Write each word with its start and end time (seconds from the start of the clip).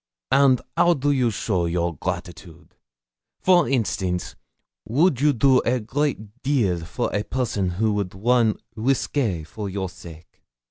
'And 0.31 0.61
how 0.75 0.95
do 0.95 1.11
you 1.11 1.29
show 1.29 1.67
your 1.67 1.95
gratitude? 1.95 2.73
For 3.39 3.69
instance, 3.69 4.35
would 4.83 5.21
a 5.21 5.25
you 5.25 5.33
do 5.33 5.61
great 5.85 6.41
deal 6.41 6.83
for 6.83 7.13
a 7.15 7.21
person 7.23 7.69
who 7.69 7.93
would 7.93 8.15
run 8.15 8.55
risque 8.75 9.43
for 9.43 9.69
your 9.69 9.89
sake?' 9.91 10.41